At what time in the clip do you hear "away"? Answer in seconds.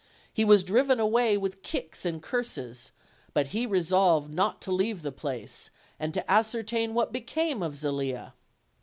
0.99-1.37